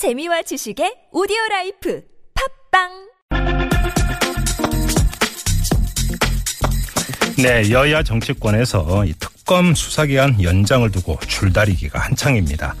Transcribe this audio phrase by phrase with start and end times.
[0.00, 2.02] 재미와 지식의 오디오 라이프
[2.70, 2.88] 팟빵
[7.36, 12.74] 네, 여야 정치권에서 이 특검 수사기한 연장을 두고 줄다리기가 한창입니다.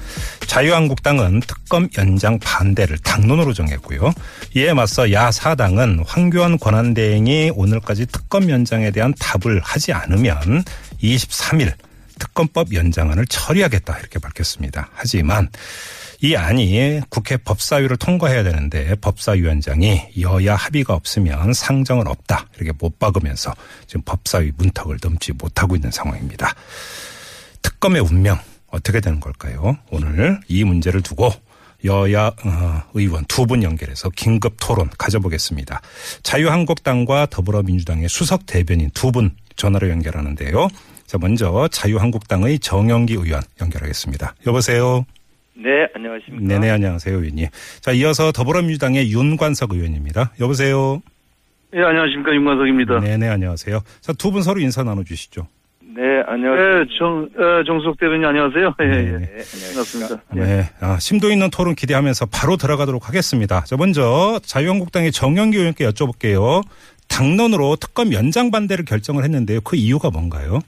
[0.46, 4.14] 자유한국당은 특검 연장 반대를 당론으로 정했고요.
[4.56, 10.64] 이에 맞서 야4당은 황교안 권한대행이 오늘까지 특검 연장에 대한 답을 하지 않으면
[11.02, 11.74] 23일
[12.18, 14.88] 특검법 연장안을 처리하겠다 이렇게 밝혔습니다.
[14.94, 15.50] 하지만
[16.22, 23.54] 이 안이 국회 법사위를 통과해야 되는데 법사위원장이 여야 합의가 없으면 상정은 없다 이렇게 못 박으면서
[23.86, 26.54] 지금 법사위 문턱을 넘지 못하고 있는 상황입니다.
[27.62, 29.78] 특검의 운명 어떻게 되는 걸까요?
[29.90, 31.32] 오늘 이 문제를 두고
[31.84, 35.80] 여야 어, 의원 두 분 연결해서 긴급 토론 가져보겠습니다.
[36.22, 40.68] 자유한국당과 더불어민주당의 수석 대변인 두 분 전화로 연결하는데요.
[41.06, 44.34] 자, 먼저 자유한국당의 정영기 의원 연결하겠습니다.
[44.46, 45.04] 여보세요.
[45.62, 46.46] 네, 안녕하십니까.
[46.46, 47.46] 네네, 안녕하세요, 의원님.
[47.80, 50.32] 자, 이어서 더불어민주당의 윤관석 의원입니다.
[50.40, 51.02] 여보세요.
[51.74, 52.32] 예, 안녕하십니까.
[52.34, 53.00] 윤관석입니다.
[53.00, 53.80] 네네, 안녕하세요.
[54.00, 55.46] 자, 두 분 서로 인사 나눠주시죠.
[55.82, 56.80] 네, 안녕하세요.
[56.80, 58.74] 예, 정, 어, 정수석 대변인 안녕하세요.
[58.80, 58.96] 예, 네.
[59.12, 59.18] 예.
[59.18, 59.28] 네,
[59.68, 60.16] 반갑습니다.
[60.36, 60.40] 예.
[60.40, 60.70] 네.
[60.80, 63.62] 아, 심도 있는 토론 기대하면서 바로 들어가도록 하겠습니다.
[63.64, 66.62] 자, 먼저 자유한국당의 정영기 의원께 여쭤볼게요.
[67.08, 69.60] 당론으로 특검 연장 반대를 결정을 했는데요.
[69.62, 70.60] 그 이유가 뭔가요?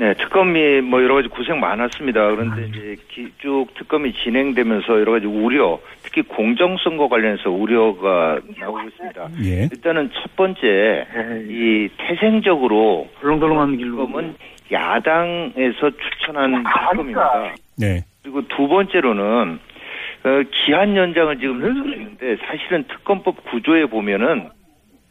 [0.00, 2.30] 네, 특검이 뭐 여러 가지 고생 많았습니다.
[2.30, 9.28] 그런데 이제 기- 쭉 특검이 진행되면서 여러 가지 우려, 특히 공정성과 관련해서 우려가 나오고 있습니다.
[9.42, 9.62] 예.
[9.72, 11.04] 일단은 첫 번째,
[11.48, 14.06] 이 태생적으로 덜렁덜렁한 길로.
[14.06, 14.36] 특검은
[14.70, 17.54] 야당에서 추천한 특검입니다.
[17.76, 18.04] 네.
[18.22, 19.58] 그리고 두 번째로는
[20.24, 24.48] 어, 기한 연장을 지금 요청했는데 사실은 특검법 구조에 보면은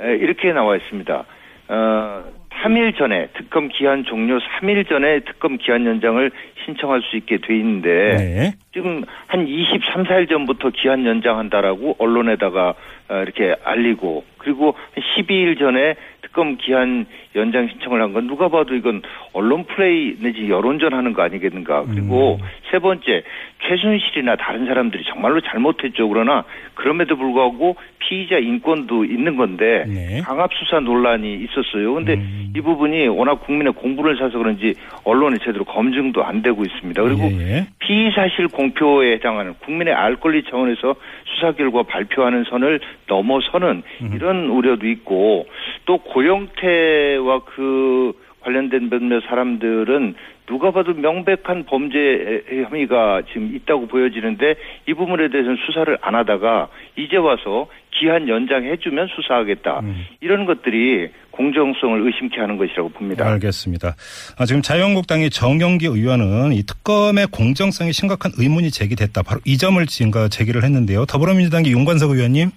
[0.01, 1.23] 에, 이렇게 나와 있습니다.
[1.69, 2.23] 어,
[2.63, 6.31] 3일 전에 특검 기한 종료 3일 전에 특검 기한 연장을
[6.65, 8.53] 신청할 수 있게 돼 있는데 네.
[8.73, 12.73] 지금 한 23, 4일 전부터 기한 연장한다라고 언론에다가 어,
[13.09, 17.05] 이렇게 알리고 그리고 한 12일 전에 특검 기한
[17.35, 19.01] 연장 신청을 한 건 누가 봐도 이건
[19.33, 21.85] 언론 플레이 내지 여론전 하는 거 아니겠는가.
[21.85, 22.39] 그리고
[22.71, 23.23] 세 번째
[23.67, 26.07] 최순실이나 다른 사람들이 정말로 잘못했죠.
[26.07, 26.43] 그러나
[26.75, 30.21] 그럼에도 불구하고 피의자 인권도 있는 건데 네.
[30.21, 31.93] 강압 수사 논란이 있었어요.
[31.95, 32.53] 근데 음.
[32.55, 37.01] 이 부분이 워낙 국민의 공부를 사서 그런지 언론에 제대로 검증도 안 되고 있습니다.
[37.03, 37.67] 그리고 예, 예.
[37.79, 40.95] 피의 사실 공표에 해당하는 국민의 알 권리 차원에서
[41.37, 43.83] 수사 결과 발표하는 선을 넘어서는
[44.13, 45.47] 이런 우려도 있고
[45.85, 48.13] 또 고영태와 그
[48.47, 50.15] 관련된 몇몇 사람들은
[50.47, 54.55] 누가 봐도 명백한 범죄 혐의가 지금 있다고 보여지는데
[54.87, 60.05] 이 부분에 대해서는 수사를 안 하다가 이제 와서 기한 연장해주면 수사하겠다 음.
[60.21, 63.27] 이런 것들이 공정성을 의심케 하는 것이라고 봅니다.
[63.27, 63.95] 알겠습니다.
[64.39, 69.23] 아, 지금 자유한국당의 정영기 의원은 이 특검의 공정성에 심각한 의문이 제기됐다.
[69.23, 71.05] 바로 이 점을 지금 그 제기를 했는데요.
[71.05, 72.51] 더불어민주당의 윤관석 의원님.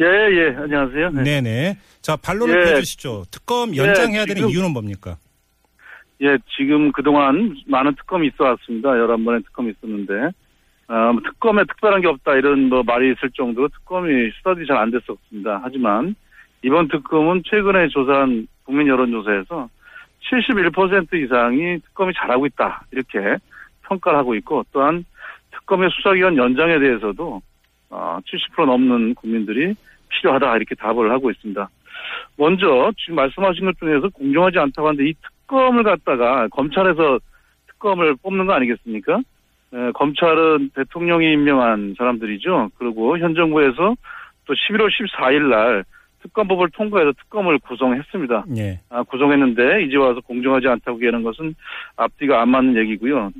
[0.00, 1.10] 예, 예, 안녕하세요.
[1.10, 1.22] 네.
[1.24, 1.78] 네네.
[2.00, 2.76] 자, 반론을 예.
[2.76, 3.24] 해주시죠.
[3.30, 5.16] 특검 연장해야 되는 지금- 이유는 뭡니까?
[6.22, 8.90] 예, 지금 그동안 많은 특검이 있어 왔습니다.
[8.90, 10.14] 11번의 특검이 있었는데,
[10.88, 14.90] 어, 뭐 특검에 특별한 게 없다 이런 뭐 말이 있을 정도로 특검이 수사들이 잘 안
[14.90, 15.60] 됐었습니다.
[15.62, 16.14] 하지만
[16.62, 19.68] 이번 특검은 최근에 조사한 국민 여론조사에서
[20.30, 22.84] 71% 이상이 특검이 잘하고 있다.
[22.92, 23.36] 이렇게
[23.88, 25.04] 평가를 하고 있고, 또한
[25.52, 27.42] 특검의 수사기간 연장에 대해서도
[27.92, 28.18] 어,
[28.56, 29.74] 70% 넘는 국민들이
[30.10, 30.56] 필요하다.
[30.56, 31.68] 이렇게 답을 하고 있습니다.
[32.36, 37.18] 먼저 지금 말씀하신 것 중에서 공정하지 않다고 하는데 이 특검을 갖다가 검찰에서
[37.68, 39.20] 특검을 뽑는 거 아니겠습니까?
[39.72, 42.70] 에, 검찰은 대통령이 임명한 사람들이죠.
[42.78, 43.94] 그리고 현 정부에서
[44.46, 45.84] 또 11월 14일 날
[46.22, 48.44] 특검법을 통과해서 특검을 구성했습니다.
[48.56, 48.80] 예.
[48.90, 51.54] 아, 구성했는데 이제 와서 공정하지 않다고 얘기하는 것은
[51.96, 53.30] 앞뒤가 안 맞는 얘기고요.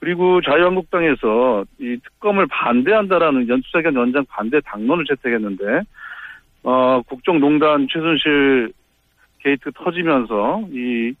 [0.00, 5.80] 그리고 자유한국당에서 이 특검을 반대한다라는 연수사기간 연장 반대 당론을 채택했는데
[6.64, 8.72] 어, 국정농단 최순실
[9.38, 11.14] 게이트 터지면서 이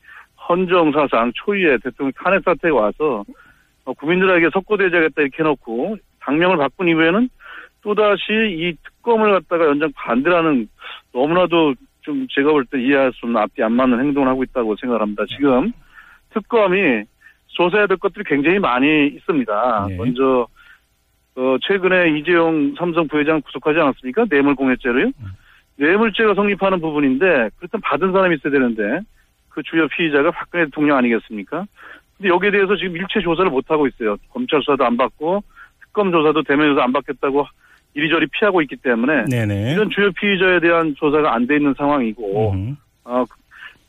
[0.48, 3.24] 헌정 사상 초유의 대통령 탄핵 사태가 와서
[3.84, 7.28] 어, 국민들에게 석고대죄하겠다 이렇게 해놓고 당명을 바꾼 이후에는
[7.82, 10.68] 또다시 이 특검을 갖다가 연장 반대라는
[11.12, 15.24] 너무나도 좀 제가 볼 때 이해할 수 없는 앞뒤 안 맞는 행동을 하고 있다고 생각합니다.
[15.26, 15.72] 지금
[16.30, 17.04] 특검이
[17.48, 19.86] 조사해야 될 것들이 굉장히 많이 있습니다.
[19.88, 19.96] 네.
[19.96, 20.46] 먼저
[21.36, 24.26] 어, 최근에 이재용 삼성 부회장 구속하지 않았습니까?
[24.30, 25.10] 뇌물공여죄로요.
[25.78, 29.00] 뇌물죄가 성립하는 부분인데 그렇다면 받은 사람이 있어야 되는데
[29.50, 31.66] 그 주요 피의자가 박근혜 대통령 아니겠습니까?
[32.16, 34.16] 근데 여기에 대해서 지금 일체 조사를 못 하고 있어요.
[34.30, 35.42] 검찰 수사도 안 받고
[35.82, 37.46] 특검 조사도 대면 조사 안 받겠다고
[37.94, 39.72] 이리저리 피하고 있기 때문에 네네.
[39.72, 42.76] 이런 주요 피의자에 대한 조사가 안 돼 있는 상황이고 음.
[43.04, 43.24] 어,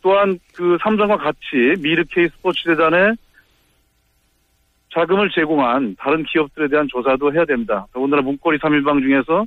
[0.02, 3.14] 또한 그 삼성과 같이 미르케이 스포츠 재단에
[4.94, 7.86] 자금을 제공한 다른 기업들에 대한 조사도 해야 됩니다.
[7.94, 9.46] 더군다나 문고리 3일방 중에서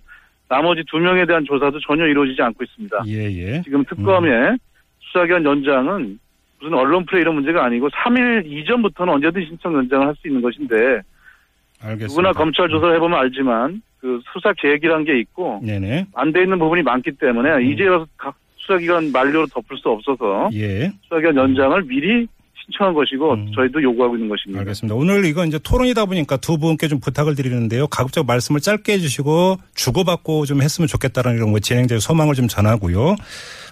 [0.49, 3.03] 나머지 두 명에 대한 조사도 전혀 이루어지지 않고 있습니다.
[3.07, 3.63] 예, 예.
[3.63, 4.59] 지금 특검의
[5.01, 6.19] 수사기간 연장은
[6.61, 10.77] 무슨 언론 플레이 이런 문제가 아니고 3일 이전부터는 언제든 신청 연장을 할 수 있는 것인데
[11.83, 12.07] 알겠습니다.
[12.09, 16.07] 누구나 검찰 조사를 해보면 알지만 그 수사 계획이란 게 있고 네네.
[16.15, 17.63] 안돼 있는 부분이 많기 때문에 음.
[17.73, 20.91] 이제 와서 각 수사기간 만료로 덮을 수 없어서 예.
[21.03, 22.27] 수사기간 연장을 미리
[22.71, 23.53] 신청한 것이고 음.
[23.55, 24.61] 저희도 요구하고 있는 것입니다.
[24.61, 24.95] 알겠습니다.
[24.95, 27.87] 오늘 이거 이제 토론이다 보니까 두 분께 좀 부탁을 드리는데요.
[27.89, 33.17] 가급적 말씀을 짧게 해주시고 주고받고 좀 했으면 좋겠다는 이런 거 진행자의 소망을 좀 전하고요.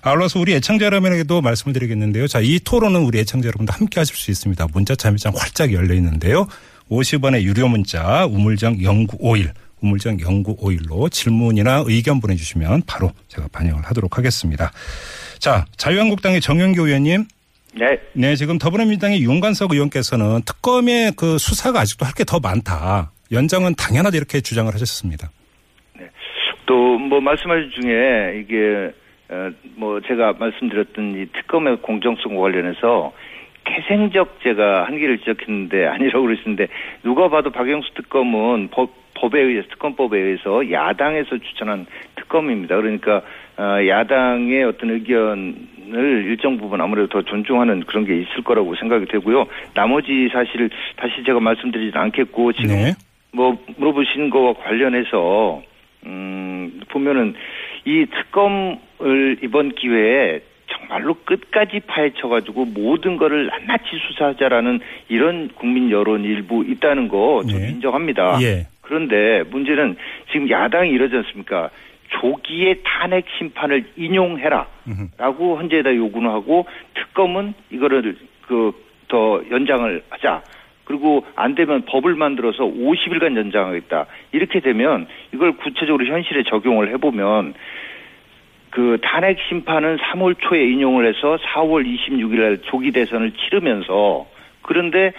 [0.02, 2.26] 아울러서 우리 애청자 여러분에게도 말씀을 드리겠는데요.
[2.26, 4.66] 자, 이 토론은 우리 애청자 여러분도 함께 하실 수 있습니다.
[4.72, 6.46] 문자 참여장 활짝 열려 있는데요.
[6.90, 14.72] 50원의 유료 문자 우물정 0951 우물정 0951로 질문이나 의견 보내주시면 바로 제가 반영을 하도록 하겠습니다.
[15.38, 17.26] 자, 자유한국당의 정영교 의원님.
[17.74, 17.98] 네.
[18.14, 23.10] 네, 지금 더불어민주당의 윤관석 의원께서는 특검의 그 수사가 아직도 할 게 더 많다.
[23.30, 25.30] 연장은 당연하다 이렇게 주장을 하셨습니다.
[26.66, 28.92] 또뭐 말씀하신 중에 이게
[29.30, 33.12] 어, 뭐 제가 말씀드렸던 이 특검의 공정성과 관련해서
[33.64, 36.68] 태생적 제가 한계를 지적했는데 아니라고 그러시는데
[37.02, 41.86] 누가 봐도 박영수 특검은 법, 법에 의해서 특검법에 의해서 야당에서 추천한
[42.16, 42.76] 특검입니다.
[42.76, 43.22] 그러니까
[43.56, 49.46] 어, 야당의 어떤 의견을 일정 부분 아무래도 더 존중하는 그런 게 있을 거라고 생각이 되고요.
[49.74, 52.94] 나머지 사실 다시 제가 말씀드리지 않겠고 지금 네.
[53.32, 55.62] 뭐 물어보신 거와 관련해서
[56.06, 57.34] 음 보면은
[57.84, 66.64] 이 특검을 이번 기회에 정말로 끝까지 파헤쳐가지고 모든 거를 낱낱이 수사하자라는 이런 국민 여론 일부
[66.64, 67.70] 있다는 거 저는 네.
[67.70, 68.38] 인정합니다.
[68.42, 68.66] 예.
[68.88, 69.96] 그런데 문제는
[70.32, 71.70] 지금 야당이 이러지 않습니까?
[72.20, 74.66] 조기에 탄핵 심판을 인용해라.
[74.88, 75.08] 음흠.
[75.18, 80.42] 라고 헌재에다 요구는 하고 특검은 이거를 그 더 연장을 하자.
[80.84, 84.06] 그리고 안 되면 법을 만들어서 50일간 연장하겠다.
[84.32, 87.54] 이렇게 되면 이걸 구체적으로 현실에 적용을 해보면
[88.70, 94.26] 그 탄핵 심판은 3월 초에 인용을 해서 4월 26일 날 조기 대선을 치르면서
[94.62, 95.12] 그런데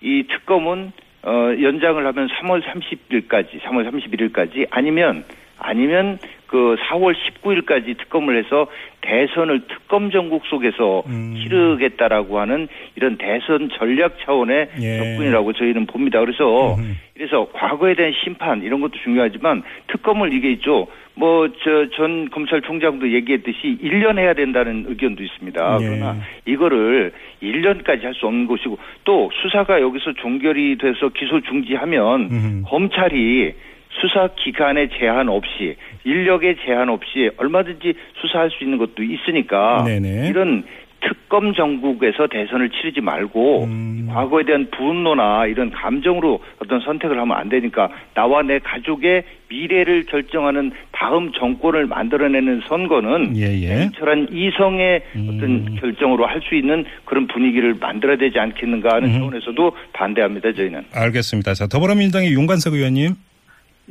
[0.00, 5.24] 이 특검은 어 연장을 하면 3월 30일까지 3월 31일까지 아니면
[5.58, 6.18] 아니면
[6.50, 8.66] 그 4월 19일까지 특검을 해서
[9.02, 11.36] 대선을 특검 전국 속에서 음.
[11.40, 12.66] 치르겠다라고 하는
[12.96, 14.96] 이런 대선 전략 차원의 예.
[14.98, 16.18] 접근이라고 저희는 봅니다.
[16.18, 16.82] 그래서 음흠.
[17.14, 20.88] 그래서 과거에 대한 심판 이런 것도 중요하지만 특검을 이게 있죠.
[21.14, 25.78] 뭐 저 전 검찰총장도 얘기했듯이 1년 해야 된다는 의견도 있습니다.
[25.82, 25.86] 예.
[25.86, 26.16] 그러나
[26.46, 27.12] 이거를
[27.42, 32.62] 1년까지 할 수 없는 것이고 또 수사가 여기서 종결이 돼서 기소 중지하면 음흠.
[32.66, 33.52] 검찰이
[33.90, 40.28] 수사 기간에 제한 없이 인력에 제한 없이 얼마든지 수사할 수 있는 것도 있으니까 네네.
[40.28, 40.64] 이런
[41.02, 44.08] 특검 전국에서 대선을 치르지 말고 음.
[44.10, 50.72] 과거에 대한 분노나 이런 감정으로 어떤 선택을 하면 안 되니까 나와 내 가족의 미래를 결정하는
[50.92, 53.90] 다음 정권을 만들어내는 선거는 예예.
[53.98, 55.30] 철한 이성의 음.
[55.34, 59.18] 어떤 결정으로 할 수 있는 그런 분위기를 만들어야 되지 않겠는가 하는 음.
[59.18, 60.84] 차원에서도 반대합니다 저희는.
[60.92, 61.54] 알겠습니다.
[61.54, 63.14] 자, 더불어민주당의 윤관석 의원님.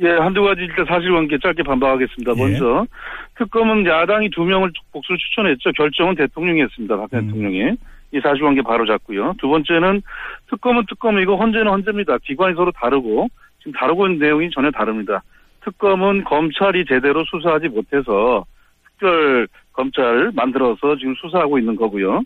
[0.02, 2.32] 예, 한두 가지 일단 사실관계 짧게 반박하겠습니다.
[2.36, 2.40] 예.
[2.40, 2.86] 먼저
[3.36, 5.72] 특검은 야당이 두 명을 복수를 추천했죠.
[5.72, 6.96] 결정은 대통령이 했습니다.
[6.96, 7.26] 박근혜 음.
[7.26, 7.76] 대통령이.
[8.12, 9.34] 이 사실관계 바로 잡고요.
[9.38, 10.02] 두 번째는
[10.48, 12.18] 특검은 특검이고 헌재는 헌재입니다.
[12.24, 15.22] 기관이 서로 다르고 지금 다루고 있는 내용이 전혀 다릅니다.
[15.62, 18.44] 특검은 검찰이 제대로 수사하지 못해서
[18.84, 22.22] 특별 검찰을 만들어서 지금 수사하고 있는 거고요.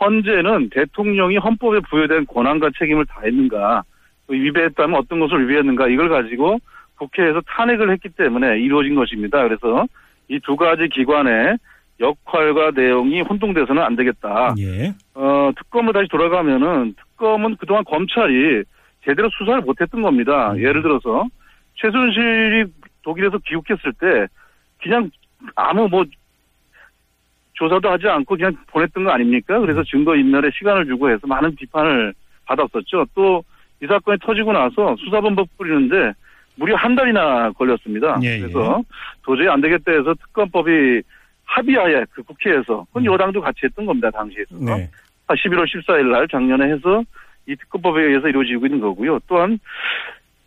[0.00, 3.84] 헌재는 대통령이 헌법에 부여된 권한과 책임을 다했는가,
[4.28, 6.58] 위배했다면 어떤 것을 위배했는가 이걸 가지고
[7.02, 9.42] 국회에서 탄핵을 했기 때문에 이루어진 것입니다.
[9.42, 9.86] 그래서
[10.28, 11.56] 이 두 가지 기관의
[12.00, 14.54] 역할과 내용이 혼동돼서는 안 되겠다.
[14.58, 14.92] 예.
[15.14, 18.62] 어, 특검을 다시 돌아가면은 특검은 그동안 검찰이
[19.04, 20.52] 제대로 수사를 못했던 겁니다.
[20.52, 20.58] 음.
[20.58, 21.26] 예를 들어서
[21.76, 22.64] 최순실이
[23.02, 24.26] 독일에서 귀국했을 때
[24.80, 25.10] 그냥
[25.54, 26.04] 아무 뭐
[27.54, 29.58] 조사도 하지 않고 그냥 보냈던 거 아닙니까?
[29.60, 32.14] 그래서 증거 인멸에 시간을 주고 해서 많은 비판을
[32.46, 33.06] 받았었죠.
[33.14, 33.42] 또
[33.82, 36.12] 이 사건이 터지고 나서 수사본법 뿌리는데
[36.56, 38.18] 무려 한 달이나 걸렸습니다.
[38.22, 38.40] 예, 예.
[38.40, 38.82] 그래서
[39.22, 41.02] 도저히 안 되겠다 해서 특검법이
[41.44, 43.12] 합의하에 그 국회에서 그건 음.
[43.12, 44.10] 여당도 같이 했던 겁니다.
[44.10, 44.44] 당시에.
[44.50, 44.88] 네.
[45.28, 47.02] 11월 14일 날 작년에 해서
[47.46, 49.18] 이 특검법에 의해서 이루어지고 있는 거고요.
[49.26, 49.58] 또한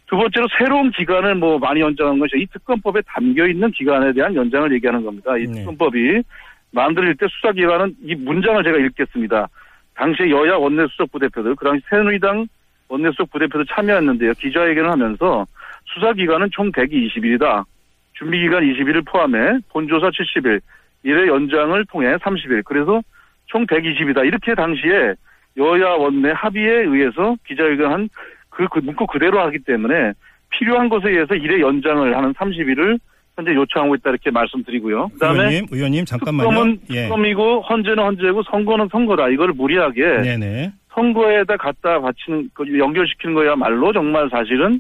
[0.08, 4.72] 두 번째로 새로운 기간을 뭐 많이 연장한 것이 이 특검법에 담겨 있는 기간에 대한 연장을
[4.74, 5.36] 얘기하는 겁니다.
[5.38, 5.54] 이 네.
[5.54, 6.22] 특검법이
[6.72, 9.48] 만들어질 때 수사 기관은 이 문장을 제가 읽겠습니다.
[9.96, 12.48] 당시에 여야 원내수석 부대표들, 그 당시 새누리당
[12.90, 14.34] 원내수석 부대표들 참여했는데요.
[14.34, 15.46] 기자회견을 하면서
[15.86, 17.64] 수사 기간은 총 120일이다.
[18.14, 20.62] 준비 기간 20일을 포함해 본조사 70일,
[21.06, 22.64] 1회 연장을 통해 30일.
[22.66, 23.02] 그래서
[23.48, 24.26] 총 120이다.
[24.26, 25.14] 이렇게 당시에
[25.58, 28.10] 여야 원내 합의에 의해서 기자회견한
[28.50, 30.14] 그, 그 문구 그대로 하기 때문에
[30.50, 33.00] 필요한 것에 의해서 일의 연장을 하는 30일을
[33.36, 35.10] 현재 요청하고 있다 이렇게 말씀드리고요.
[35.10, 36.50] 그다음에 의원님, 의원님 잠깐만요.
[36.50, 37.04] 특검은 예.
[37.04, 39.30] 특검이고 헌재는 헌재고 선거는 선거다.
[39.30, 40.72] 이걸 무리하게 네네.
[40.94, 44.80] 선거에다 갖다 바치는 그 연결시키는 거야말로 정말 사실은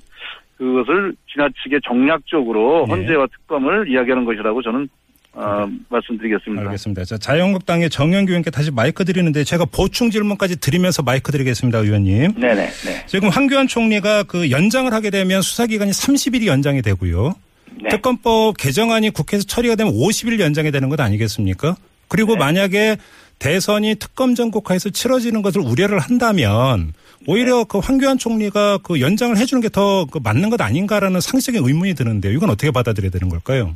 [0.57, 2.93] 그것을 지나치게 정략적으로 네.
[2.93, 4.87] 헌재와 특검을 이야기하는 것이라고 저는
[5.33, 6.63] 어, 말씀드리겠습니다.
[6.63, 7.03] 알겠습니다.
[7.03, 12.35] 자, 자유한국당의 정영규 의원께 다시 마이크 드리는데 제가 보충 질문까지 드리면서 마이크 드리겠습니다, 의원님.
[12.35, 12.55] 네네.
[12.55, 13.05] 네.
[13.05, 17.33] 지금 황교안 총리가 그 연장을 하게 되면 수사기간이 30일이 연장이 되고요.
[17.81, 17.89] 네.
[17.89, 21.75] 특검법 개정안이 국회에서 처리가 되면 50일 연장이 되는 것 아니겠습니까?
[22.07, 22.39] 그리고 네.
[22.39, 22.97] 만약에
[23.39, 26.93] 대선이 특검 전국화에서 치러지는 것을 우려를 한다면
[27.27, 27.65] 오히려 네.
[27.69, 32.31] 그 황교안 총리가 그 연장을 해주는 게 더 맞는 것 아닌가라는 상식적인 의문이 드는데요.
[32.31, 33.75] 이건 어떻게 받아들여야 되는 걸까요?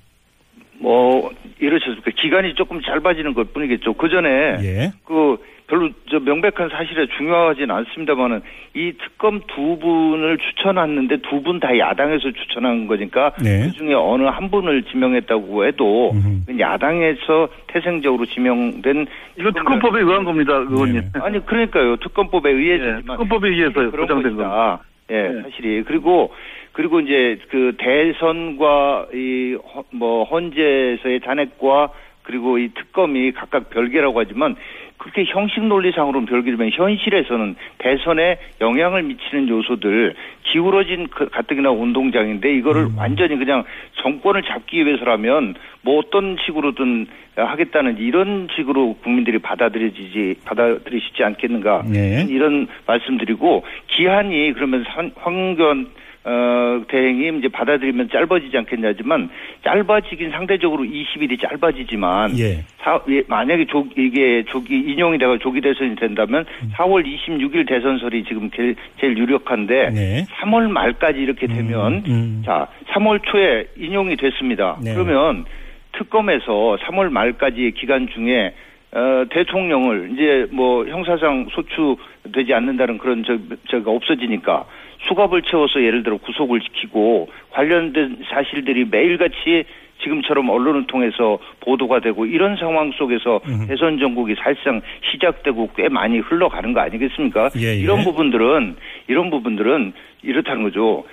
[0.79, 1.29] 뭐
[1.59, 2.11] 이러셨습니까?
[2.21, 3.93] 기간이 조금 짧아지는 것 뿐이겠죠.
[3.95, 4.29] 그 전에
[4.63, 4.93] 예.
[5.03, 5.37] 그
[5.69, 8.41] 별로 저 명백한 사실에 중요하진 않습니다만은
[8.73, 13.67] 이 특검 두 분을 추천했는데 두 분 다 야당에서 추천한 거니까 네.
[13.67, 16.59] 그 중에 어느 한 분을 지명했다고 해도 음흠.
[16.59, 19.05] 야당에서 태생적으로 지명된
[19.37, 21.01] 이거 특검법에 의한 겁니다, 의원님.
[21.13, 21.25] 네네.
[21.25, 24.79] 아니 그러니까 그러니까요 특검법에 의해서지만 예, 특검법에 의해서 보장된 것이다.
[25.11, 25.41] 예, 네.
[25.43, 26.33] 사실이 그리고
[26.73, 29.57] 그리고 이제 그 대선과 이
[29.91, 31.89] 뭐 헌재에서의 탄핵과
[32.23, 34.55] 그리고 이 특검이 각각 별개라고 하지만
[34.99, 40.13] 그렇게 형식 논리상으로는 별개지만 현실에서는 대선에 영향을 미치는 요소들
[40.43, 42.97] 기울어진 그 가뜩이나 운동장인데 이거를 음.
[42.97, 43.63] 완전히 그냥
[43.95, 52.25] 정권을 잡기 위해서라면 뭐 어떤 식으로든 하겠다는 이런 식으로 국민들이 받아들여지지 받아들이시지 않겠는가 네.
[52.29, 55.87] 이런 말씀드리고 기한이 그러면 산- 황교안
[56.31, 59.29] 어, 대행이 이제 받아들이면 짧아지지 않겠냐지만
[59.63, 62.63] 짧아지긴 상대적으로 20일이 짧아지지만 예.
[62.77, 66.69] 사- 예, 만약에 조, 이게 조기 인용이 되가 조기 대선이 된다면 음.
[66.75, 70.25] 4월 26일 대선설이 지금 제일, 제일 유력한데 네.
[70.39, 72.43] 3월 말까지 이렇게 되면 음, 음.
[72.45, 74.77] 자 3월 초에 인용이 됐습니다.
[74.83, 74.93] 네.
[74.93, 75.45] 그러면
[75.93, 78.53] 특검에서 3월 말까지 기간 중에
[78.91, 83.37] 어, 대통령을 이제 뭐 형사상 소추되지 않는다는 그런 저,
[83.69, 84.65] 저가 없어지니까
[85.07, 89.65] 수갑을 채워서 예를 들어 구속을 시키고 관련된 사실들이 매일같이
[90.01, 93.67] 지금처럼 언론을 통해서 보도가 되고 이런 상황 속에서 음.
[93.67, 97.49] 대선 전국이 사실상 시작되고 꽤 많이 흘러가는 거 아니겠습니까?
[97.57, 97.75] 예, 예.
[97.75, 98.75] 이런 부분들은
[99.07, 101.03] 이런 부분들은 이렇다는 거죠.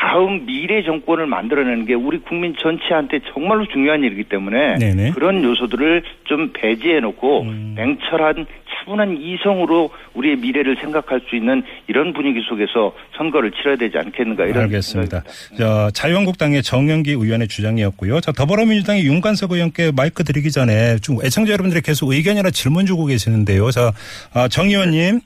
[0.00, 5.10] 다음 미래 정권을 만들어내는 게 우리 국민 전체한테 정말로 중요한 일이기 때문에 네네.
[5.10, 7.74] 그런 요소들을 좀 배제해 놓고 음.
[7.76, 14.46] 냉철한 차분한 이성으로 우리의 미래를 생각할 수 있는 이런 분위기 속에서 선거를 치러야 되지 않겠는가
[14.46, 15.22] 이런 알겠습니다.
[15.58, 18.20] 저 자유한국당의 정영기 의원의 주장이었고요.
[18.20, 23.70] 자 더불어민주당의 윤관석 의원께 마이크 드리기 전에 좀 애청자 여러분들이 계속 의견이나 질문 주고 계시는데요.
[23.70, 23.92] 자
[24.32, 25.16] 아, 정 의원님.
[25.16, 25.20] 네.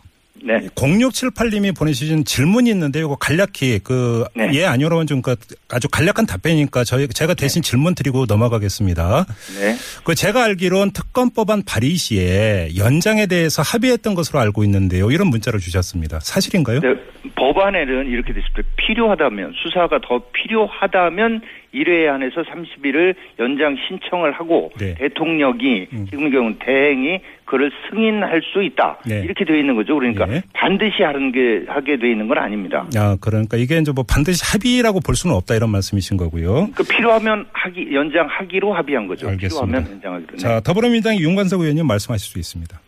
[0.45, 4.51] 0678님이 보내주신 질문이 있는데 이거 간략히 그 네.
[4.53, 5.37] 예 아니오라고는 좀그
[5.71, 9.27] 아주 간략한 답변이니까 저희 제가 대신 질문 드리고 넘어가겠습니다.
[9.61, 9.75] 네.
[10.05, 15.11] 그 제가 알기로는 특검법안 발의 시에 연장에 대해서 합의했던 것으로 알고 있는데요.
[15.11, 16.21] 이런 문자를 주셨습니다.
[16.21, 16.81] 사실인가요?
[16.81, 16.95] 네,
[17.37, 18.63] 법안에는 이렇게 됐습니다.
[18.77, 21.43] 필요하다면 수사가 더 필요하다면
[21.75, 24.95] 1회에 한해서 30일을 연장 신청을 하고 네.
[24.95, 26.07] 대통령이 음.
[26.09, 29.23] 지금 경우는 대행이 그를 승인할 수 있다 네.
[29.23, 29.95] 이렇게 되어 있는 거죠.
[29.95, 30.43] 그러니까 예.
[30.53, 32.87] 반드시 하는 게 하게 되어 있는 건 아닙니다.
[32.97, 36.71] 아 그러니까 이게 이제 뭐 반드시 합의라고 볼 수는 없다 이런 말씀이신 거고요.
[36.75, 39.29] 그 필요하면 하기 연장하기로 합의한 거죠.
[39.29, 39.67] 알겠습니다.
[39.67, 40.33] 필요하면 연장하기로.
[40.33, 40.39] 네.
[40.39, 42.81] 자 더불어민주당의 윤관석 의원님 말씀하실 수 있습니다.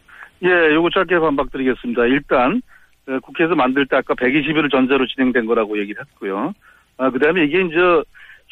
[0.45, 2.07] 예, 요거 짧게 반박드리겠습니다.
[2.07, 2.63] 일단
[3.09, 6.53] 어, 국회에서 만들 때 아까 120일을 전제로 진행된 거라고 얘기를 했고요.
[6.99, 7.77] 아, 그다음에 이게 이제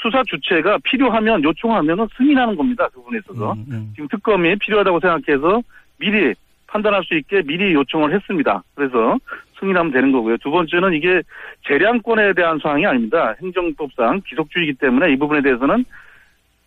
[0.04, 2.86] 수사 주체가 필요하면 요청하면 승인하는 겁니다.
[2.88, 3.54] 그 부분에 있어서.
[3.54, 3.92] 음, 음.
[3.94, 5.62] 지금 특검이 필요하다고 생각해서
[5.98, 6.34] 미리
[6.66, 8.62] 판단할 수 있게 미리 요청을 했습니다.
[8.74, 9.18] 그래서
[9.58, 10.36] 승인하면 되는 거고요.
[10.38, 11.22] 두 번째는 이게
[11.66, 13.34] 재량권에 대한 사항이 아닙니다.
[13.40, 15.86] 행정법상 기속주의이기 때문에 이 부분에 대해서는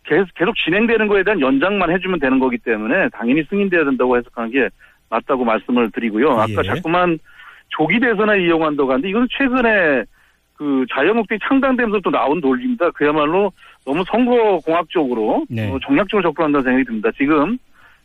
[0.06, 4.70] 계속, 계속 진행되는 거에 대한 연장만 해주면 되는 거기 때문에 당연히 승인돼야 된다고 해석하는 게
[5.10, 6.32] 맞다고 말씀을 드리고요.
[6.32, 6.67] 아까 예.
[6.67, 7.20] 자꾸만
[7.70, 10.06] 조기 대선에 이용한다고 하는데 이건 최근에
[10.58, 12.90] 그 자유한국당이 창당되면서부터 나온 논리입니다.
[12.92, 13.52] 그야말로
[13.86, 15.72] 너무 선거공학적으로 네.
[15.72, 17.10] 어, 정략적으로 접근한다는 생각이 듭니다.
[17.18, 17.58] 지금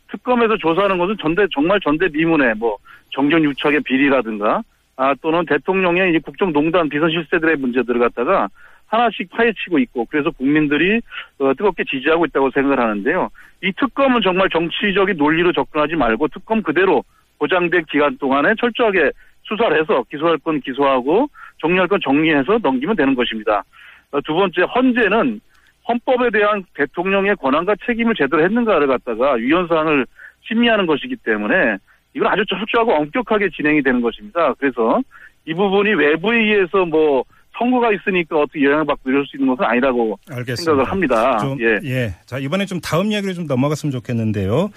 [0.09, 2.77] 특검에서 조사하는 것은 전대 정말 전대 미문의 뭐
[3.09, 4.61] 정경유착의 비리라든가
[4.95, 8.47] 아 또는 대통령의 이 국정농단 비선 실세들의 문제들을 갖다가
[8.85, 11.01] 하나씩 파헤치고 있고 그래서 국민들이
[11.39, 13.29] 어, 뜨겁게 지지하고 있다고 생각을 하는데요.
[13.63, 17.03] 이 특검은 정말 정치적인 논리로 접근하지 말고 특검 그대로
[17.39, 19.11] 보장된 기간 동안에 철저하게
[19.43, 21.27] 수사를 해서 기소할 건 기소하고
[21.63, 23.63] 정리할 건 정리해서 넘기면 되는 것입니다.
[24.11, 25.39] 어, 두 번째 헌재는
[25.87, 30.05] 헌법에 대한 대통령의 권한과 책임을 제대로 했는가를 갖다가 위헌사항을
[30.41, 31.77] 심의하는 것이기 때문에
[32.13, 34.53] 이건 아주 철저하고 엄격하게 진행이 되는 것입니다.
[34.59, 35.01] 그래서
[35.45, 37.23] 이 부분이 외부에 의해서 뭐
[37.57, 40.63] 선거가 있으니까 어떻게 영향을 받고 이럴 수 있는 것은 아니라고 알겠습니다.
[40.63, 41.37] 생각을 합니다.
[41.37, 41.79] 좀, 예.
[41.83, 42.15] 예.
[42.25, 44.71] 자, 이번에 좀 다음 이야기로 좀 넘어갔으면 좋겠는데요.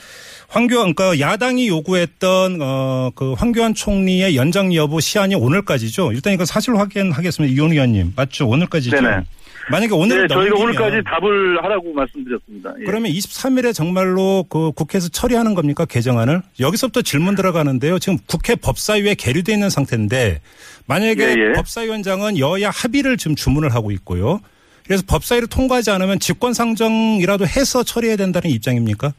[0.48, 6.12] 황교안, 그러니까 야당이 요구했던, 어, 그 황교안 총리의 연장 여부 시한이 오늘까지죠.
[6.12, 7.52] 일단 이거 사실 확인하겠습니다.
[7.54, 8.12] 이용 의원님.
[8.16, 8.46] 맞죠?
[8.48, 9.00] 오늘까지죠.
[9.00, 9.22] 네네.
[9.68, 12.72] 만약에 오늘 네, 저희가 오늘까지 답을 하라고 말씀드렸습니다.
[12.78, 12.84] 예.
[12.84, 16.42] 그러면 23일에 정말로 그 국회에서 처리하는 겁니까 개정안을?
[16.60, 17.98] 여기서부터 질문 들어가는데요.
[17.98, 20.40] 지금 국회 법사위에 계류돼 있는 상태인데
[20.88, 21.52] 만약에 예, 예.
[21.52, 24.40] 법사위원장은 여야 합의를 지금 주문을 하고 있고요.
[24.84, 29.12] 그래서 법사위를 통과하지 않으면 직권상정이라도 해서 처리해야 된다는 입장입니까?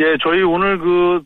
[0.00, 1.22] 예, 저희 오늘 그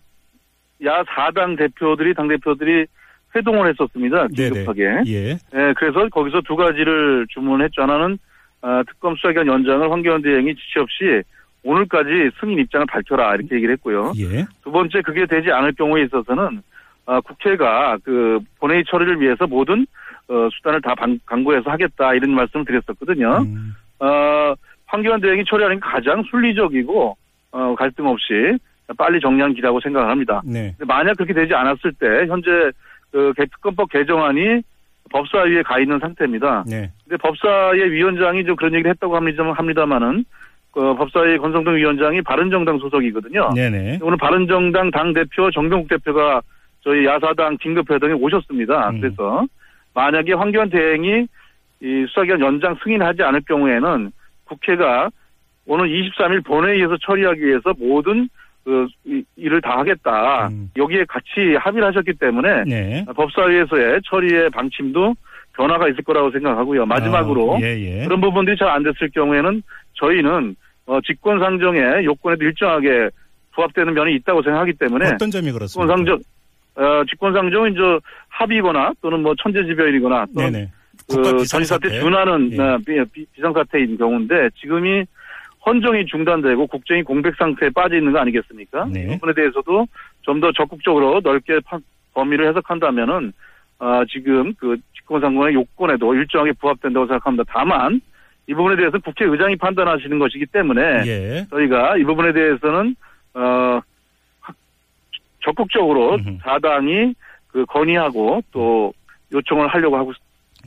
[0.85, 2.87] 야 4당 대표들이 당 대표들이
[3.35, 4.29] 회동을 했었습니다.
[4.29, 4.83] 긴급하게.
[5.07, 5.31] 예.
[5.33, 7.83] 예, 그래서 거기서 두 가지를 주문했죠.
[7.83, 8.19] 하나는
[8.61, 11.23] 아, 특검 수사기관 연장을 황교안 대행이 지시 없이
[11.63, 14.13] 오늘까지 승인 입장을 밝혀라 이렇게 얘기를 했고요.
[14.19, 14.47] 예.
[14.65, 16.63] 두 번째 그게 되지 않을 경우에 있어서는
[17.09, 19.87] 아, 국회가 그 본회의 처리를 위해서 모든
[20.29, 23.39] 어, 수단을 다 방- 강구해서 하겠다 이런 말씀을 드렸었거든요.
[23.47, 24.55] 음, 어,
[24.87, 27.17] 황교안 대행이 처리하는 게 가장 순리적이고
[27.53, 28.33] 어, 갈등 없이
[28.99, 30.43] 빨리 정리한 길이라고 생각을 합니다.
[30.45, 30.75] 네.
[30.87, 32.51] 만약 그렇게 되지 않았을 때 현재
[33.11, 34.61] 그 특검법 개정안이
[35.11, 36.65] 법사위에 가 있는 상태입니다.
[36.67, 36.91] 네.
[37.05, 40.27] 근데 법사위 위원장이 좀 그런 얘기를 했다고 합니다, 합니다만은
[40.73, 43.49] 그 법사위 권성동 위원장이 바른정당 소속이거든요.
[43.55, 44.01] 네네.
[44.03, 46.43] 오늘 바른정당 당 대표 정병국 대표가
[46.89, 48.89] 저희 야사당 긴급회동에 오셨습니다.
[48.89, 49.01] 음.
[49.03, 49.45] 그래서
[49.93, 51.27] 만약에 황교안 대행이
[51.83, 54.11] 이 수사기관 연장 승인하지 않을 경우에는
[54.45, 55.11] 국회가
[55.67, 58.27] 오늘 23일 본회의에서 처리하기 위해서 모든
[58.65, 60.49] 그 이- 일을 다 하겠다.
[60.49, 60.71] 음.
[60.79, 63.05] 여기에 같이 합의를 하셨기 때문에 네.
[63.15, 65.15] 법사위에서의 처리의 방침도
[65.57, 66.87] 변화가 있을 거라고 생각하고요.
[66.87, 68.05] 마지막으로 아, 예, 예.
[68.05, 69.63] 그런 부분들이 잘 안 됐을 경우에는
[69.95, 73.11] 저희는 어, 직권상정의 요건에도 일정하게
[73.53, 75.95] 부합되는 면이 있다고 생각하기 때문에 어떤 점이 그렇습니까?
[75.95, 76.19] 직권상정
[76.79, 77.81] 어, 직권상정은 이제
[78.29, 80.71] 합의거나 또는 뭐 천재지변이거나 또는 네네.
[81.09, 82.01] 그 전시사태.
[82.01, 82.61] 준하는 예.
[82.61, 85.05] 어, 비, 비- 비상사태인 경우인데 지금이
[85.67, 88.87] 헌정이 중단되고 국정이 공백 상태에 빠져 있는 거 아니겠습니까?
[88.93, 89.03] 네.
[89.05, 89.87] 이 부분에 대해서도
[90.23, 91.79] 좀 더 적극적으로 넓게 파-
[92.15, 93.33] 범위를 해석한다면은
[93.81, 97.45] 아, 지금 그 직권상정의 요건에도 일정하게 부합된다고 생각합니다.
[97.49, 98.01] 다만
[98.47, 101.47] 이 부분에 대해서 국회의장이 판단하시는 것이기 때문에 예.
[101.51, 102.95] 저희가 이 부분에 대해서는
[103.35, 103.83] 어 하-
[105.41, 106.39] 적극적으로 음흠.
[106.43, 107.15] 사당이
[107.49, 108.93] 그 건의하고 또
[109.33, 110.13] 요청을 하려고 하고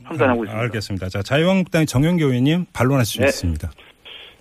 [0.04, 0.62] 판단하고 아, 있습니다.
[0.62, 1.08] 알겠습니다.
[1.08, 3.26] 자, 자유한국당의 정영교 의원님 반론하실 수 네.
[3.26, 3.70] 있습니다.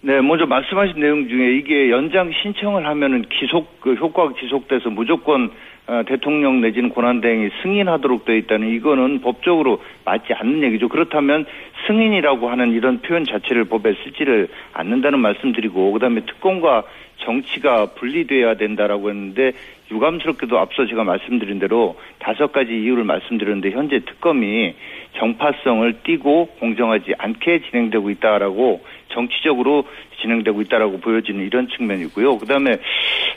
[0.03, 5.51] 네, 먼저 말씀하신 내용 중에 이게 연장 신청을 하면은 기속 그 효과가 지속돼서 무조건
[5.87, 10.89] 어, 대통령 내지는 권한대행이 승인하도록 되어 있다는 이거는 법적으로 맞지 않는 얘기죠.
[10.89, 11.45] 그렇다면
[11.85, 16.83] 승인이라고 하는 이런 표현 자체를 법에 쓰지를 않는다는 말씀드리고 그다음에 특권과
[17.23, 19.53] 정치가 분리돼야 된다라고 했는데
[19.91, 24.75] 유감스럽게도 앞서 제가 말씀드린 대로 다섯 가지 이유를 말씀드렸는데 현재 특검이
[25.17, 29.85] 정파성을 띠고 공정하지 않게 진행되고 있다라고 정치적으로
[30.21, 32.37] 진행되고 있다라고 보여지는 이런 측면이고요.
[32.37, 32.73] 그다음에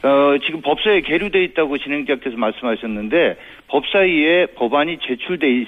[0.02, 3.36] 어, 지금 법사위에 계류돼 있다고 진행자께서 말씀하셨는데
[3.68, 5.66] 법사위에 법안이 제출돼 있,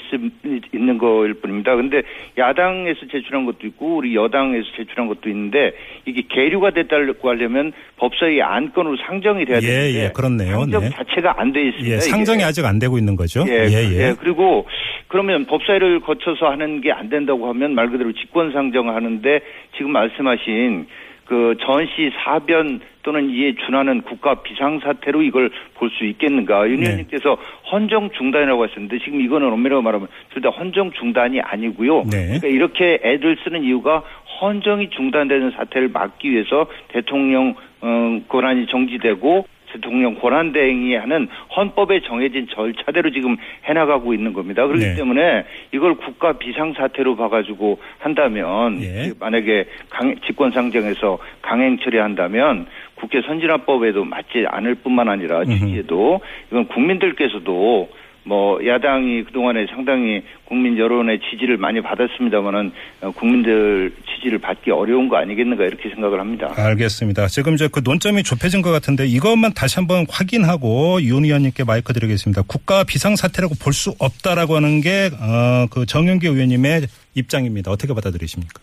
[0.74, 1.74] 있는 거일 뿐입니다.
[1.76, 2.02] 근데
[2.38, 5.72] 야당에서 제출한 것도 있고 우리 여당에서 제출한 것도 있는데
[6.04, 10.60] 이게 계류가 됐다고 하려면 법사위 안건으로 상정이 돼야 예, 되는데 예, 그렇네요.
[10.60, 10.90] 상정 네.
[10.90, 11.88] 자체가 안 돼 있습니다.
[11.90, 12.00] 예, 이게.
[12.00, 13.44] 상정이 아직 안 되고 있는 거죠.
[13.48, 14.08] 예, 예, 예.
[14.10, 14.66] 예, 그리고
[15.08, 19.40] 그러면 법사위를 거쳐서 하는 게 안 된다고 하면 말 그대로 직권 상정하는데
[19.76, 20.86] 지금 말씀하신
[21.26, 26.68] 그 전시 사변 또는 이에 준하는 국가 비상사태로 이걸 볼 수 있겠는가?
[26.68, 26.86] 윤 네.
[26.86, 27.36] 의원님께서
[27.70, 32.04] 헌정 중단이라고 하셨는데 지금 이거는 엄밀하게 말하면 둘 다 헌정 중단이 아니고요.
[32.10, 32.26] 네.
[32.26, 34.02] 그러니까 이렇게 애들 쓰는 이유가
[34.40, 42.46] 헌정이 중단되는 사태를 막기 위해서 대통령 어, 권한이 정지되고 대통령 권한 대행이 하는 헌법에 정해진
[42.48, 44.66] 절차대로 지금 해나가고 있는 겁니다.
[44.66, 44.94] 그렇기 네.
[44.94, 49.12] 때문에 이걸 국가 비상사태로 봐가지고 한다면 예.
[49.20, 55.44] 만약에 강, 직권상정에서 강행 처리한다면 국회 선진화법에도 맞지 않을 뿐만 아니라.
[55.44, 57.88] 취지에도 이건 국민들께서도
[58.26, 65.16] 뭐 야당이 그동안에 상당히 국민 여론의 지지를 많이 받았습니다만은 어, 국민들 지지를 받기 어려운 거
[65.16, 66.52] 아니겠는가 이렇게 생각을 합니다.
[66.56, 67.28] 알겠습니다.
[67.28, 72.42] 지금 이제 그 논점이 좁혀진 것 같은데 이것만 다시 한번 확인하고 윤 의원님께 마이크 드리겠습니다.
[72.48, 77.70] 국가 비상사태라고 볼 수 없다라고 하는 게, 어, 그 정윤기 의원님의 입장입니다.
[77.70, 78.62] 어떻게 받아들이십니까?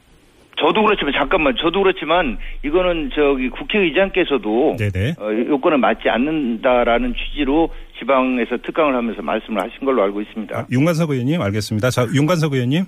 [0.59, 5.15] 저도 그렇지만 잠깐만 저도 그렇지만 이거는 저기 국회의장께서도 네네.
[5.19, 7.69] 어, 요건에 맞지 않는다라는 취지로
[7.99, 10.57] 지방에서 특강을 하면서 말씀을 하신 걸로 알고 있습니다.
[10.57, 11.89] 아, 윤관석 의원님 알겠습니다.
[11.89, 12.85] 자, 윤관석 의원님.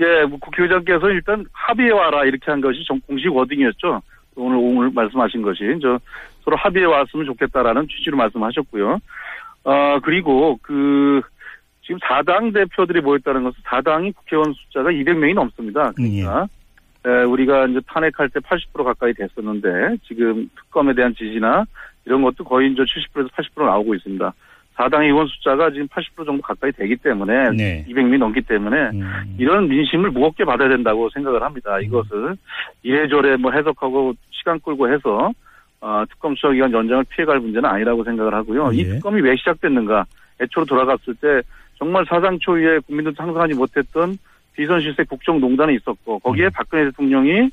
[0.00, 4.00] 예, 뭐 국회의장께서 일단 합의해 와라 이렇게 한 것이 정- 공식 워딩이었죠.
[4.36, 5.98] 오늘 오늘 말씀하신 것이 저
[6.44, 8.98] 서로 합의해 왔으면 좋겠다라는 취지로 말씀하셨고요.
[9.64, 11.20] 어 그리고 그
[11.82, 15.90] 지금 4당 대표들이 모였다는 것은 4당이 국회의원 숫자가 200명이 넘습니다.
[15.92, 16.46] 그러니까 에,
[17.08, 21.64] 우리가 이제 탄핵할 때 80% 가까이 됐었는데 지금 특검에 대한 지지나
[22.04, 24.32] 이런 것도 거의 이제 70%에서 80% 나오고 있습니다.
[24.76, 27.84] 4당 의원 숫자가 지금 80% 정도 가까이 되기 때문에 네.
[27.88, 29.36] 200명이 넘기 때문에 음.
[29.38, 31.78] 이런 민심을 무겁게 받아야 된다고 생각을 합니다.
[31.80, 32.36] 이것을
[32.82, 35.32] 이래저래 뭐 해석하고 시간 끌고 해서
[35.82, 38.72] 어, 특검 수사 기간 연장을 피해갈 문제는 아니라고 생각을 하고요.
[38.72, 38.84] 이 예.
[38.84, 40.04] 특검이 왜 시작됐는가?
[40.40, 41.42] 애초로 돌아갔을 때
[41.78, 44.16] 정말 사상 초유의 국민들 상상하지 못했던
[44.60, 46.50] 비선 실세 국정농단이 있었고 거기에 음.
[46.52, 47.48] 박근혜 대통령이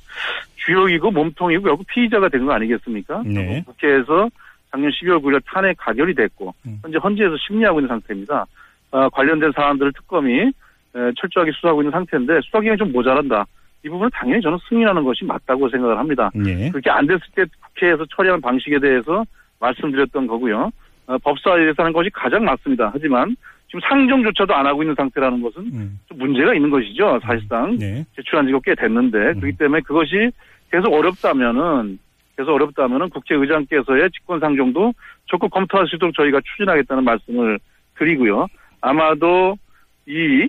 [0.57, 3.23] 주역이고 몸통이고 결국 피의자가 된 거 아니겠습니까?
[3.25, 3.63] 네.
[3.65, 4.29] 국회에서
[4.71, 6.79] 작년 12월 9일 탄핵 가결이 됐고 음.
[6.81, 8.45] 현재 헌재에서 심리하고 있는 상태입니다.
[8.91, 13.45] 어, 관련된 사안들을 특검이 에, 철저하게 수사하고 있는 상태인데 수사기간이 좀 모자란다.
[13.85, 16.29] 이 부분은 당연히 저는 승인하는 것이 맞다고 생각을 합니다.
[16.45, 16.69] 예.
[16.71, 19.23] 그렇게 안 됐을 때 국회에서 처리하는 방식에 대해서
[19.61, 20.71] 말씀드렸던 거고요.
[21.07, 22.89] 어, 법사위에서 하는 것이 가장 맞습니다.
[22.93, 23.33] 하지만
[23.67, 25.99] 지금 상정조차도 안 하고 있는 상태라는 것은 음.
[26.07, 27.19] 좀 문제가 있는 것이죠.
[27.21, 28.05] 사실상 네.
[28.15, 30.31] 제출한 지가 꽤 됐는데 그렇기 때문에 그것이
[30.71, 31.99] 계속 어렵다면은
[32.37, 34.93] 계속 어렵다면은 국회의장께서의 직권 상정도
[35.25, 37.59] 적극 검토할 수 있도록 저희가 추진하겠다는 말씀을
[37.97, 38.47] 드리고요.
[38.79, 39.57] 아마도
[40.05, 40.47] 이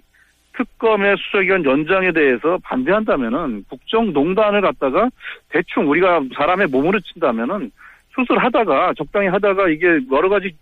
[0.57, 5.09] 특검의 수사기간 연장에 대해서 반대한다면은 국정농단을 갖다가
[5.49, 7.71] 대충 우리가 사람의 몸으로 친다면은
[8.15, 10.55] 수술하다가 적당히 하다가 이게 여러 가지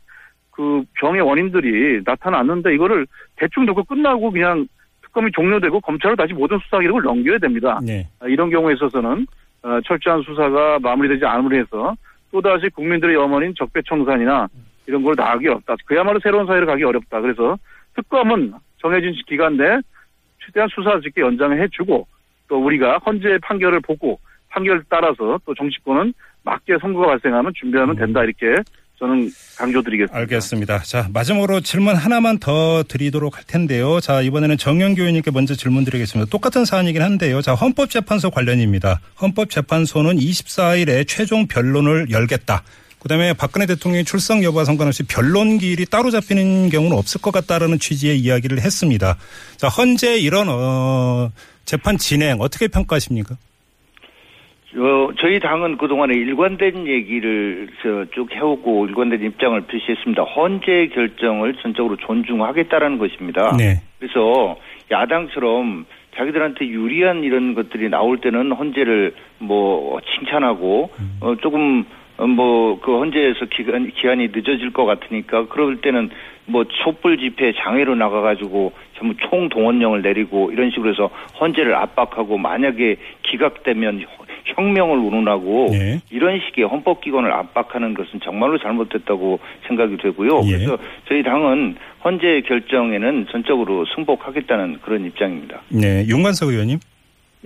[0.57, 4.67] 그 병의 원인들이 나타났는데 이거를 대충 두고 끝나고 그냥
[5.03, 7.79] 특검이 종료되고 검찰로 다시 모든 수사 기록을 넘겨야 됩니다.
[7.85, 8.09] 네.
[8.21, 9.27] 아, 이런 경우에 있어서는
[9.63, 11.95] 어, 철저한 수사가 마무리되지 않음으로 해서
[12.33, 14.49] 또다시 국민들의 염원인 적폐청산이나
[14.87, 15.75] 이런 걸 나가기 어렵다.
[15.85, 17.21] 그야말로 새로운 사회를 가기 어렵다.
[17.21, 17.59] 그래서
[17.95, 19.81] 특검은 정해진 기간 내에
[20.45, 22.07] 최대한 수사 짓게 연장을 해주고
[22.49, 26.15] 또 우리가 헌재 판결을 보고 판결 따라서 또 정치권은
[26.45, 28.63] 맞게 선거가 발생하면 준비하면 된다 이렇게
[28.99, 30.19] 저는 강조드리겠습니다.
[30.19, 30.83] 알겠습니다.
[30.83, 34.01] 자, 마지막으로 질문 하나만 더 드리도록 할 텐데요.
[34.01, 36.31] 자, 이번에는 정영교 의원님께 먼저 질문 드리겠습니다.
[36.31, 37.43] 똑같은 사안이긴 한데요.
[37.43, 39.01] 자, 헌법재판소 관련입니다.
[39.21, 42.63] 헌법재판소는 24일에 최종 변론을 열겠다.
[43.01, 48.19] 그다음에 박근혜 대통령이 출석 여부와 상관없이 변론 기일이 따로 잡히는 경우는 없을 것 같다라는 취지의
[48.19, 49.17] 이야기를 했습니다.
[49.59, 51.31] 자, 현재 이런 어,
[51.67, 53.37] 재판 진행 어떻게 평가하십니까?
[54.77, 60.23] 어, 저희 당은 그동안에 일관된 얘기를 저, 쭉 해오고 일관된 입장을 표시했습니다.
[60.23, 63.57] 헌재 결정을 전적으로 존중하겠다라는 것입니다.
[63.57, 63.81] 네.
[63.99, 64.57] 그래서
[64.91, 65.87] 야당처럼
[66.17, 71.85] 자기들한테 유리한 이런 것들이 나올 때는 헌재를 뭐 칭찬하고 어, 조금
[72.19, 76.11] 뭐 그 헌재에서 기간 기한이 늦어질 것 같으니까 그럴 때는
[76.47, 81.11] 뭐 촛불 집회 장애로 나가가지고 전부 총 동원령을 내리고 이런 식으로 해서
[81.41, 84.01] 헌재를 압박하고 만약에 기각되면
[84.47, 86.01] 혁명을 운운하고 예.
[86.11, 90.41] 이런 식의 헌법기관을 압박하는 것은 정말로 잘못됐다고 생각이 되고요.
[90.47, 90.53] 예.
[90.53, 90.79] 그래서
[91.09, 95.61] 저희 당은 헌재 결정에는 전적으로 승복하겠다는 그런 입장입니다.
[95.69, 96.07] 네.
[96.07, 96.79] 윤관석 의원님.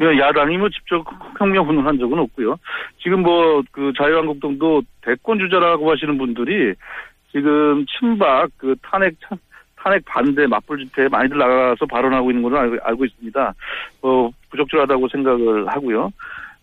[0.00, 1.04] 예, 야당이 뭐 직접
[1.38, 2.56] 혁명 운운한 적은 없고요.
[3.02, 6.74] 지금 뭐 그 자유한국당도 대권 주자라고 하시는 분들이
[7.32, 9.14] 지금 친박 그 탄핵
[9.76, 13.54] 탄핵 반대 맞불 집회에 많이들 나가서 발언하고 있는 걸로 알고, 알고 있습니다.
[14.02, 16.10] 어, 부적절하다고 생각을 하고요.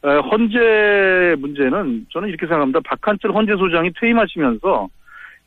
[0.03, 2.79] 에, 헌재 문제는 저는 이렇게 생각합니다.
[2.86, 4.88] 박한철 헌재 소장이 퇴임하시면서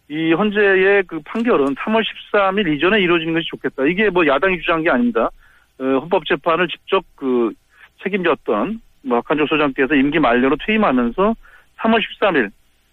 [0.09, 3.85] 이 헌재의 그 판결은 3월 13일 이전에 이루어지는 것이 좋겠다.
[3.87, 5.31] 이게 뭐 야당이 주장한 게 아닙니다.
[5.79, 7.53] 어, 헌법재판을 직접 그
[8.03, 11.35] 책임졌던 뭐 박한철 소장께서 임기 만료로 퇴임하면서
[11.79, 12.51] 3월 13일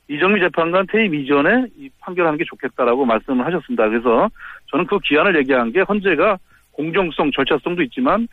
[0.10, 3.89] 이정미 재판관 퇴임 이전에 이 판결하는 게 좋겠다라고 말씀을 하셨습니다.
[3.89, 4.30] 그래서
[4.72, 6.38] 저는 그 기한을 얘기한 게 헌재가
[6.72, 8.28] 공정성, 절차성도 있지만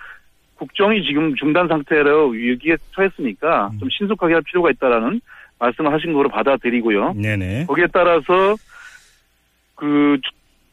[0.56, 5.20] 국정이 지금 중단 상태로 위기에 처했으니까 좀 신속하게 할 필요가 있다라는
[5.58, 7.14] 말씀을 하신 거로 받아들이고요.
[7.14, 7.66] 네네.
[7.66, 8.56] 거기에 따라서
[9.74, 10.18] 그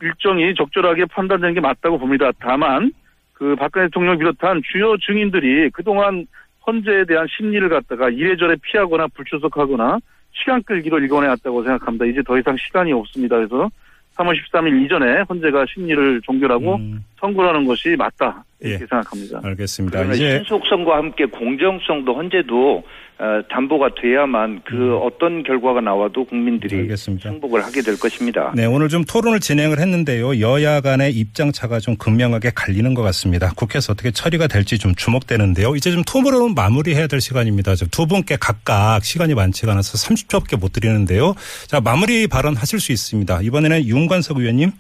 [0.01, 2.31] 일정이 적절하게 판단되는 게 맞다고 봅니다.
[2.39, 2.91] 다만
[3.33, 6.27] 그 박근혜 대통령 비롯한 주요 증인들이 그동안
[6.65, 9.99] 헌재에 대한 심리를 갖다가 이래저래 피하거나 불출석하거나
[10.33, 12.05] 시간 끌기로 일관해 왔다고 생각합니다.
[12.05, 13.37] 이제 더 이상 시간이 없습니다.
[13.37, 13.69] 그래서
[14.15, 18.77] 3월 13일 이전에 헌재가 심리를 종결하고 음, 선고하는 것이 맞다 이렇게 예.
[18.87, 19.39] 생각합니다.
[19.43, 20.03] 알겠습니다.
[20.13, 22.83] 이제 신속성과 함께 공정성도 헌재도
[23.21, 26.81] 어, 담보가 돼야만 그 어떤 결과가 나와도 국민들이 음.
[26.81, 27.29] 알겠습니다.
[27.29, 28.51] 승복을 하게 될 것입니다.
[28.55, 30.39] 네, 오늘 좀 토론을 진행을 했는데요.
[30.39, 33.51] 여야 간의 입장 차가 좀 극명하게 갈리는 것 같습니다.
[33.55, 35.75] 국회에서 어떻게 처리가 될지 좀 주목되는데요.
[35.75, 37.75] 이제 좀 토론을 마무리해야 될 시간입니다.
[37.91, 41.35] 두 분께 각각 시간이 많지가 않아서 30초밖에 못 드리는데요.
[41.67, 43.41] 자, 마무리 발언 하실 수 있습니다.
[43.43, 44.71] 이번에는 윤관석 의원님.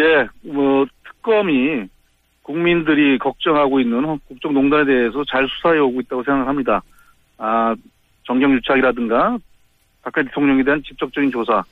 [0.00, 1.84] 예, 뭐 특검이
[2.42, 6.82] 국민들이 걱정하고 있는 국정농단에 대해서 잘 수사해 오고 있다고 생각합니다.
[7.38, 7.74] 아,
[8.24, 9.38] 정경유착이라든가
[10.02, 11.62] 박근혜 대통령에 대한 직접적인 조사,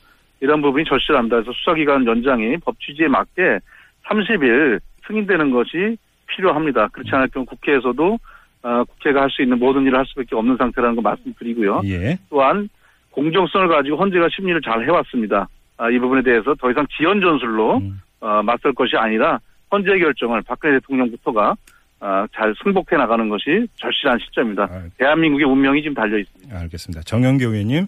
[0.40, 1.36] 이런 부분이 절실합니다.
[1.36, 3.60] 그래서 수사기간 연장이 법 취지에 맞게
[4.06, 6.88] 30일 승인되는 것이 필요합니다.
[6.88, 8.18] 그렇지 않을 경우 국회에서도
[8.62, 11.82] 어, 국회가 할 수 있는 모든 일을 할 수밖에 없는 상태라는 거 말씀드리고요.
[11.84, 12.18] 예.
[12.28, 12.68] 또한
[13.10, 15.48] 공정성을 가지고 헌재가 심리를 잘 해왔습니다.
[15.76, 18.00] 아, 이 부분에 대해서 더 이상 지연 전술로 음.
[18.20, 19.38] 어, 맞설 것이 아니라
[19.70, 21.57] 헌재 결정을 박근혜 대통령부터가
[22.00, 24.64] 아, 잘 승복해 나가는 것이 절실한 시점입니다.
[24.70, 26.59] 아, 대한민국의 운명이 지금 달려 있습니다.
[26.61, 27.02] 알겠습니다.
[27.02, 27.87] 정영기 의원님.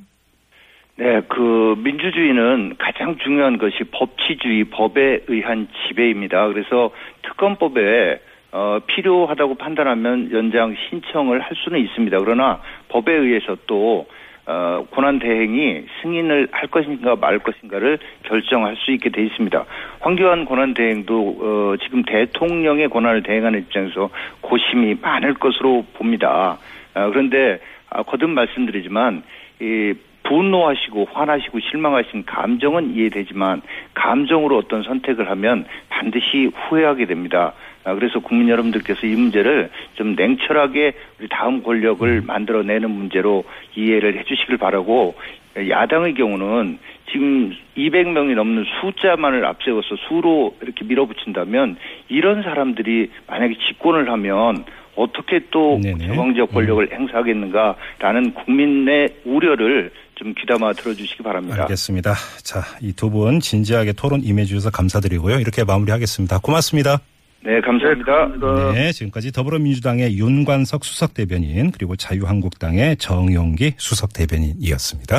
[0.96, 6.48] 네, 그 민주주의는 가장 중요한 것이 법치주의, 법에 의한 지배입니다.
[6.48, 6.90] 그래서
[7.22, 8.20] 특검법에
[8.52, 12.18] 어, 필요하다고 판단하면 연장 신청을 할 수는 있습니다.
[12.18, 14.06] 그러나 법에 의해서 또
[14.50, 19.64] 어, 권한 대행이 승인을 할 것인가 말 것인가를 결정할 수 있게 돼 있습니다.
[20.00, 24.10] 황교안 권한 대행도 어, 지금 대통령의 권한을 대행하는 입장에서
[24.40, 26.58] 고심이 많을 것으로 봅니다.
[26.94, 27.60] 아, 그런데
[27.90, 29.22] 아, 거듭 말씀드리지만
[29.60, 33.62] 이 분노하시고 화나시고 실망하신 감정은 이해되지만
[33.94, 37.52] 감정으로 어떤 선택을 하면 반드시 후회하게 됩니다.
[37.84, 44.58] 아, 그래서 국민 여러분들께서 이 문제를 좀 냉철하게 우리 다음 권력을 만들어내는 문제로 이해를 해주시길
[44.58, 45.14] 바라고
[45.56, 46.78] 야당의 경우는
[47.10, 51.76] 지금 200명이 넘는 숫자만을 앞세워서 수로 이렇게 밀어붙인다면
[52.08, 54.64] 이런 사람들이 만약에 집권을 하면
[54.94, 55.80] 어떻게 또.
[55.82, 61.62] 제왕적 권력을 행사하겠는가라는 국민의 우려를 좀 귀담아 들어주시기 바랍니다.
[61.62, 62.14] 알겠습니다.
[62.44, 65.40] 자, 이 두 분 진지하게 토론 임해주셔서 감사드리고요.
[65.40, 66.38] 이렇게 마무리하겠습니다.
[66.40, 67.00] 고맙습니다.
[67.42, 68.28] 네, 감사합니다.
[68.28, 68.72] 감사합니다.
[68.72, 75.16] 네, 지금까지 더불어민주당의 윤관석 수석 대변인 그리고 자유한국당의 정용기 수석 대변인이었습니다.